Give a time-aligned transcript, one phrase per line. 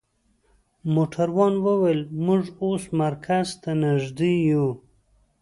[0.93, 4.67] موټروان وویل: موږ اوس مرکز ته نژدې یو.